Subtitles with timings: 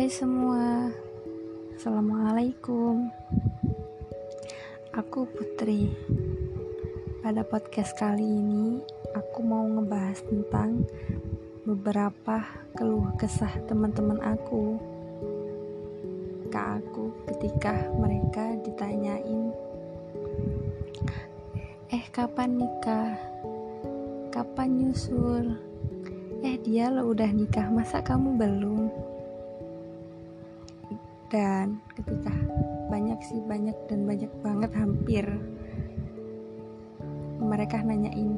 [0.00, 0.88] Hai semua,
[1.76, 3.12] Assalamualaikum
[4.96, 5.92] Aku Putri
[7.20, 8.80] Pada podcast kali ini
[9.12, 10.88] Aku mau ngebahas tentang
[11.68, 14.80] Beberapa keluh kesah teman-teman aku
[16.48, 19.52] Ke aku ketika mereka ditanyain
[21.92, 23.20] Eh kapan nikah?
[24.32, 25.60] Kapan nyusul?
[26.40, 29.09] Eh dia lo udah nikah masa kamu belum?
[31.30, 32.34] Dan ketika
[32.90, 35.24] banyak sih banyak dan banyak banget hampir.
[37.38, 38.34] Mereka nanyain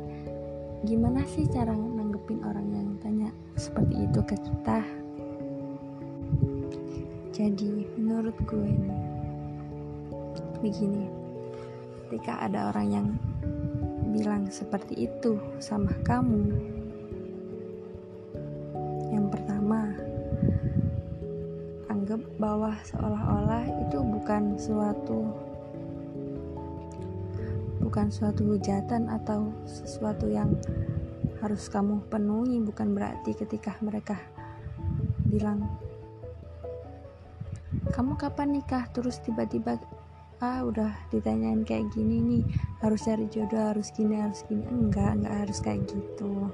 [0.85, 4.79] gimana sih cara nanggepin orang yang tanya seperti itu ke kita?
[7.33, 8.93] Jadi menurut gue ini
[10.61, 11.09] begini.
[12.07, 13.09] Ketika ada orang yang
[14.13, 16.53] bilang seperti itu sama kamu
[22.13, 25.21] menganggap bahwa seolah-olah itu bukan suatu
[27.81, 30.53] bukan suatu hujatan atau sesuatu yang
[31.41, 34.21] harus kamu penuhi bukan berarti ketika mereka
[35.25, 35.65] bilang
[37.97, 38.85] kamu kapan nikah?
[38.93, 39.81] Terus tiba-tiba
[40.45, 42.45] ah udah ditanyain kayak gini nih
[42.85, 44.69] harus cari jodoh harus gini harus gini.
[44.69, 46.53] Enggak enggak harus kayak gitu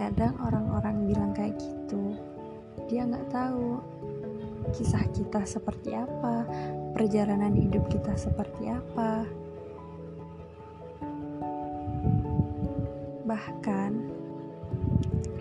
[0.00, 2.16] kadang orang-orang bilang kayak gitu.
[2.88, 3.76] Dia nggak tahu
[4.72, 6.48] kisah kita seperti apa
[6.96, 9.28] perjalanan hidup kita seperti apa.
[13.28, 13.90] Bahkan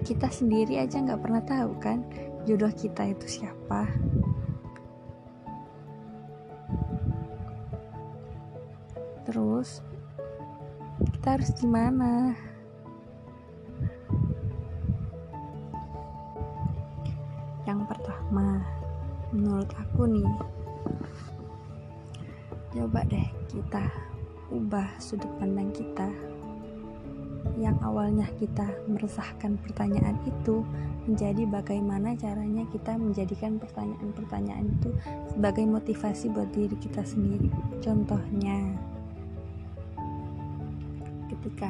[0.03, 2.03] kita sendiri aja nggak pernah tahu kan
[2.43, 3.87] jodoh kita itu siapa.
[9.23, 9.79] Terus
[11.15, 12.48] kita harus gimana
[17.69, 18.65] Yang pertama,
[19.29, 20.25] menurut aku nih,
[22.73, 23.85] coba deh kita
[24.49, 26.09] ubah sudut pandang kita.
[27.61, 30.65] Yang awalnya kita meresahkan pertanyaan itu
[31.05, 34.89] menjadi bagaimana caranya kita menjadikan pertanyaan-pertanyaan itu
[35.29, 37.53] sebagai motivasi buat diri kita sendiri.
[37.85, 38.65] Contohnya,
[41.29, 41.69] ketika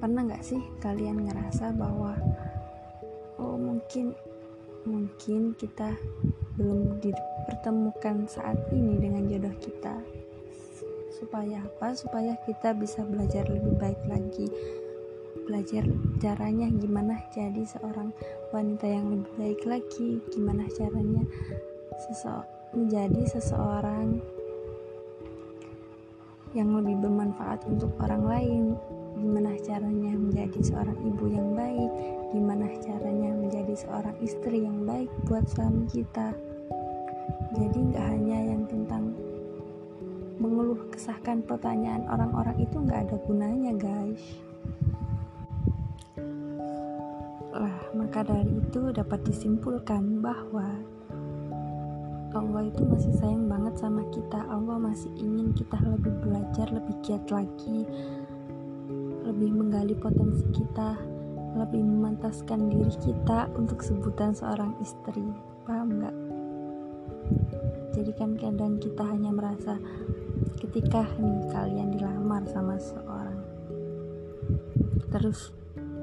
[0.00, 2.16] pernah nggak sih kalian ngerasa bahwa
[3.36, 4.16] oh mungkin
[4.86, 5.98] mungkin kita
[6.56, 9.98] belum dipertemukan saat ini dengan jodoh kita.
[11.10, 11.92] Supaya apa?
[11.92, 14.46] Supaya kita bisa belajar lebih baik lagi.
[15.46, 15.84] Belajar
[16.22, 18.14] caranya gimana jadi seorang
[18.54, 20.22] wanita yang lebih baik lagi.
[20.32, 21.22] Gimana caranya
[22.06, 22.32] sese
[22.74, 24.20] menjadi seseorang
[26.52, 28.64] yang lebih bermanfaat untuk orang lain.
[29.16, 31.90] Gimana caranya menjadi seorang ibu yang baik?
[32.36, 33.15] Gimana caranya
[33.76, 36.32] seorang istri yang baik buat suami kita.
[37.52, 39.12] Jadi nggak hanya yang tentang
[40.40, 44.24] mengeluh kesahkan pertanyaan orang-orang itu nggak ada gunanya guys.
[47.52, 50.66] Lah maka dari itu dapat disimpulkan bahwa
[52.32, 54.40] Allah itu masih sayang banget sama kita.
[54.48, 57.84] Allah masih ingin kita lebih belajar lebih giat lagi
[59.26, 61.15] lebih menggali potensi kita
[61.56, 65.24] lebih memantaskan diri kita untuk sebutan seorang istri.
[65.64, 66.16] Paham nggak?
[67.96, 69.80] Jadi kan kadang kita hanya merasa
[70.60, 73.40] ketika nih kalian dilamar sama seorang.
[75.08, 75.56] Terus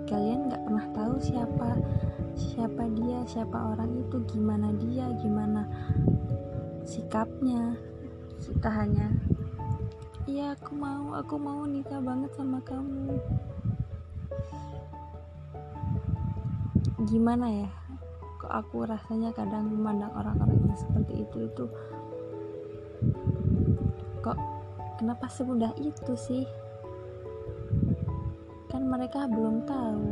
[0.10, 1.70] kalian nggak pernah tahu siapa
[2.34, 5.70] siapa dia siapa orang itu gimana dia gimana
[6.82, 7.78] sikapnya.
[8.42, 9.08] Kita hanya
[10.26, 13.22] iya aku mau aku mau nikah banget sama kamu
[17.04, 17.70] gimana ya?
[18.40, 21.66] Kok aku rasanya kadang memandang orang-orang yang seperti itu itu
[24.24, 24.40] kok
[25.00, 26.44] kenapa semudah itu sih?
[28.72, 30.08] Kan mereka belum tahu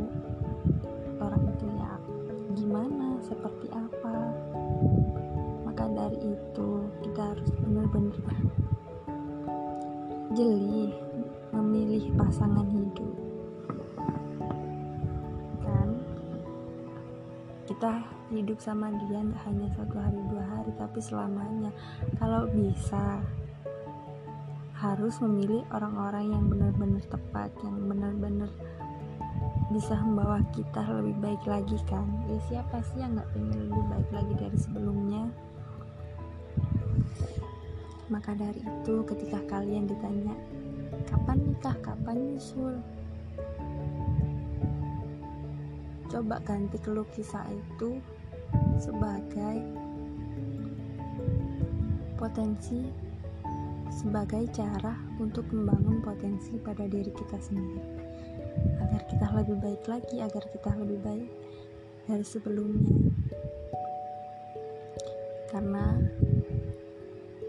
[1.20, 1.92] orang itu ya
[2.52, 4.16] gimana seperti apa.
[5.64, 6.68] Maka dari itu
[7.08, 8.36] kita harus benar-benar
[10.32, 10.92] jeli
[11.52, 13.31] memilih pasangan hidup
[17.82, 17.98] kita
[18.30, 21.74] hidup sama dia nggak hanya satu hari dua hari tapi selamanya.
[22.14, 23.18] Kalau bisa
[24.78, 28.46] harus memilih orang-orang yang benar-benar tepat yang benar-benar
[29.74, 32.06] bisa membawa kita lebih baik lagi kan?
[32.30, 35.24] Ya siapa sih yang nggak pengen lebih baik lagi dari sebelumnya?
[38.14, 40.38] Maka dari itu ketika kalian ditanya
[41.10, 42.78] kapan nikah kapan nyusul
[46.12, 47.96] coba ganti keluh kisah itu
[48.76, 49.64] sebagai
[52.20, 52.84] potensi
[53.88, 57.80] sebagai cara untuk membangun potensi pada diri kita sendiri.
[58.84, 61.30] Agar kita lebih baik lagi agar kita lebih baik
[62.04, 62.92] dari sebelumnya.
[65.48, 65.96] Karena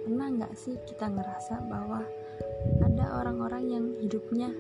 [0.08, 2.00] pernah nggak sih kita ngerasa bahwa
[2.80, 4.56] ada orang-orang yang hidupnya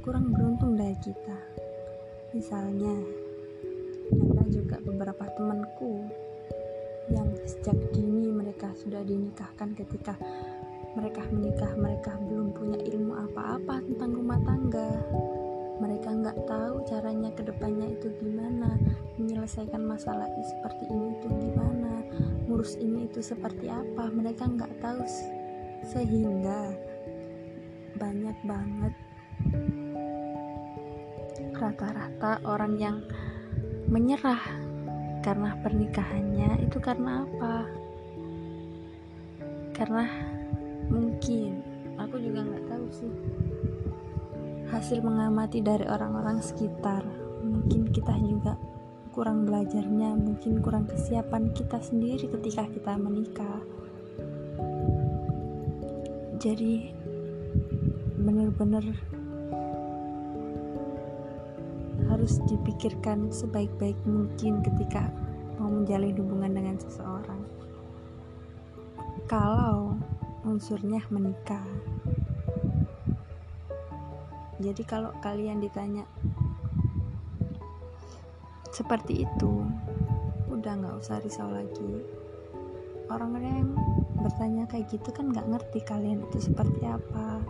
[0.00, 1.36] kurang beruntung dari kita
[2.36, 2.92] misalnya
[4.12, 6.04] ada juga beberapa temanku
[7.08, 10.12] yang sejak dini mereka sudah dinikahkan ketika
[10.98, 11.72] mereka menikah.
[11.78, 14.90] Mereka belum punya ilmu apa-apa tentang rumah tangga.
[15.78, 18.74] Mereka nggak tahu caranya ke depannya itu gimana
[19.14, 22.02] menyelesaikan masalah seperti ini itu gimana
[22.50, 24.10] ngurus ini itu seperti apa.
[24.10, 25.06] Mereka nggak tahu
[25.86, 26.74] sehingga
[27.94, 28.94] banyak banget
[31.68, 32.96] rata-rata orang yang
[33.92, 34.40] menyerah
[35.20, 37.68] karena pernikahannya itu karena apa?
[39.76, 40.08] Karena
[40.88, 41.60] mungkin
[42.00, 43.12] aku juga nggak tahu sih
[44.72, 47.04] hasil mengamati dari orang-orang sekitar.
[47.44, 48.56] Mungkin kita juga
[49.12, 53.60] kurang belajarnya mungkin kurang kesiapan kita sendiri ketika kita menikah.
[56.40, 56.92] Jadi
[58.16, 58.84] benar-benar
[62.28, 65.08] harus dipikirkan sebaik-baik mungkin ketika
[65.56, 67.40] mau menjalin hubungan dengan seseorang.
[69.24, 69.96] Kalau
[70.44, 71.64] unsurnya menikah.
[74.60, 76.04] Jadi kalau kalian ditanya
[78.76, 79.64] seperti itu
[80.52, 82.04] udah nggak usah risau lagi.
[83.08, 83.72] Orang-orang yang
[84.20, 87.40] bertanya kayak gitu kan nggak ngerti kalian itu seperti apa.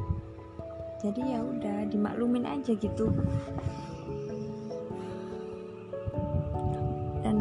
[1.02, 3.10] Jadi ya udah dimaklumin aja gitu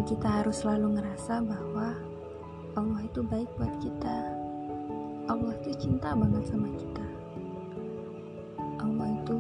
[0.08, 1.92] kita harus selalu ngerasa bahwa
[2.80, 4.18] Allah itu baik buat kita.
[5.28, 7.06] Allah itu cinta banget sama kita.
[8.80, 9.38] Allah itu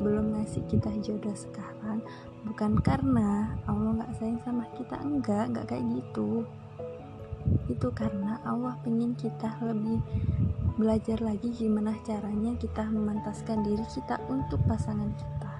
[0.00, 2.00] belum ngasih kita jodoh sekarang
[2.48, 6.48] bukan karena Allah nggak sayang sama kita enggak nggak kayak gitu.
[7.68, 10.00] Itu karena Allah pengen kita lebih
[10.80, 15.52] belajar lagi gimana caranya kita memantaskan diri kita untuk pasangan kita.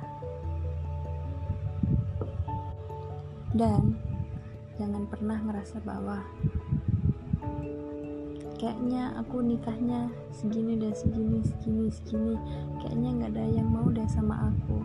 [3.53, 4.04] Dan
[4.75, 6.19] jangan pernah ngerasa bahwa
[8.59, 12.35] kayaknya aku nikahnya segini dan segini segini segini.
[12.83, 14.79] Kayaknya nggak ada yang mau deh sama aku.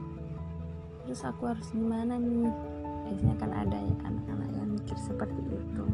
[1.07, 2.51] Terus aku harus gimana nih?
[3.07, 5.86] Biasanya kan ada ya anak-anak yang mikir seperti itu.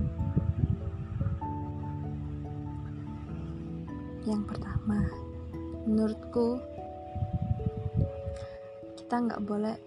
[4.26, 5.00] Yang pertama
[5.86, 6.58] menurutku
[8.98, 9.78] kita nggak boleh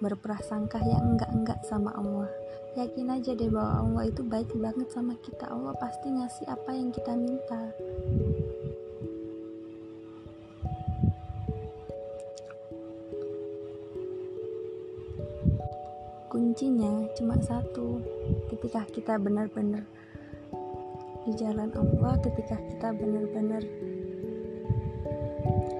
[0.00, 2.45] berprasangka yang enggak-enggak sama Allah
[2.76, 5.48] yakin aja deh bahwa Allah itu baik banget sama kita.
[5.48, 7.72] Allah pasti ngasih apa yang kita minta.
[16.28, 18.04] Kuncinya cuma satu
[18.52, 19.88] ketika kita benar-benar
[21.24, 23.64] di jalan Allah ketika kita benar-benar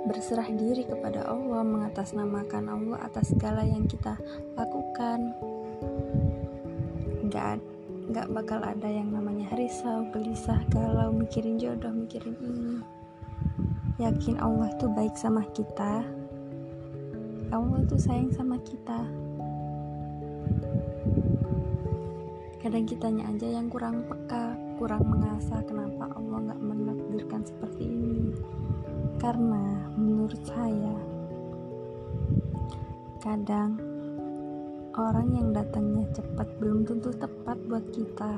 [0.08, 4.16] berserah diri kepada Allah mengatasnamakan Allah atas segala yang kita
[4.56, 5.36] lakukan
[7.36, 7.60] nggak
[8.16, 12.80] nggak bakal ada yang namanya risau gelisah galau mikirin jodoh mikirin ini.
[14.00, 16.00] Yakin Allah tuh baik sama kita.
[17.52, 19.04] Allah tuh sayang sama kita.
[22.64, 28.32] Kadang kitanya aja yang kurang peka kurang mengasah kenapa Allah nggak menakdirkan seperti ini.
[29.20, 30.96] Karena menurut saya
[33.20, 33.95] kadang
[34.96, 38.32] orang yang datangnya cepat belum tentu tepat buat kita.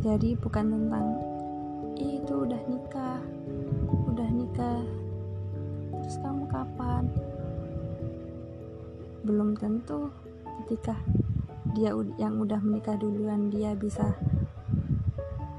[0.00, 1.06] Jadi bukan tentang
[2.00, 3.20] itu udah nikah,
[4.08, 4.82] udah nikah,
[6.00, 7.04] terus kamu kapan?
[9.22, 10.08] Belum tentu
[10.64, 10.96] ketika
[11.76, 14.16] dia yang udah menikah duluan dia bisa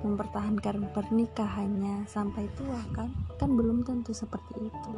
[0.04, 3.08] mempertahankan pernikahannya sampai tua kan
[3.40, 4.94] kan belum tentu seperti itu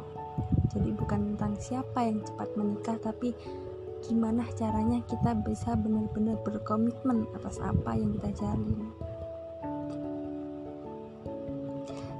[0.72, 3.36] jadi bukan tentang siapa yang cepat menikah tapi
[4.06, 8.80] gimana caranya kita bisa benar-benar berkomitmen atas apa yang kita jalin.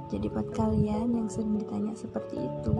[0.07, 2.75] Jadi buat kalian yang sering ditanya seperti itu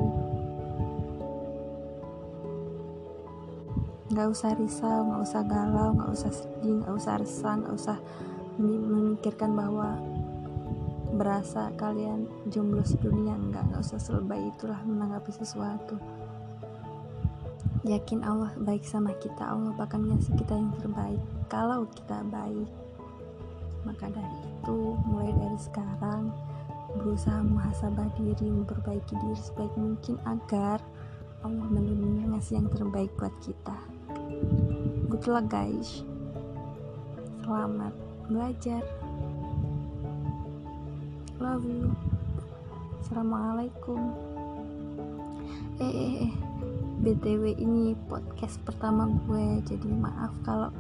[4.07, 7.97] nggak usah risau nggak usah galau nggak usah sedih nggak usah resah nggak usah
[8.57, 10.00] memikirkan bahwa
[11.17, 13.33] berasa kalian jomblo sedunia?
[13.33, 15.97] Enggak nggak usah selebay itulah menanggapi sesuatu.
[17.83, 19.41] Yakin Allah baik sama kita.
[19.41, 21.21] Allah bahkan ngasih kita yang terbaik.
[21.50, 22.69] Kalau kita baik
[23.88, 26.27] maka dari itu mulai dari sekarang
[27.00, 30.83] berusaha muhasabah diri memperbaiki diri sebaik mungkin agar
[31.45, 33.77] Allah benar-benar ngasih yang terbaik buat kita.
[35.07, 36.03] Good luck guys.
[37.47, 37.95] Selamat
[38.27, 38.83] belajar
[41.38, 41.94] love you.
[43.06, 44.01] Assalamualaikum.
[45.77, 46.34] Eh eh eh.
[46.98, 50.74] Btw ini podcast pertama gue jadi maaf kalau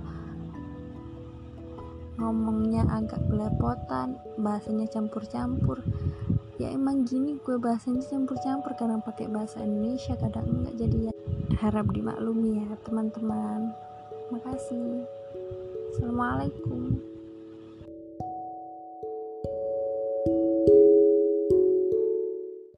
[2.17, 5.85] ngomongnya agak belepotan bahasanya campur-campur.
[6.57, 11.13] Ya emang gini gue bahasanya campur-campur karena pakai bahasa Indonesia kadang enggak jadi ya
[11.61, 13.77] harap dimaklumi ya teman-teman.
[14.33, 15.05] Makasih.
[15.93, 17.16] Assalamualaikum